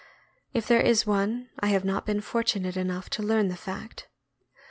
[0.51, 4.07] If there is one, I have not been fortunate enough to learn the fact.